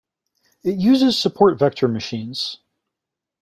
[0.63, 2.57] It uses support vector machines.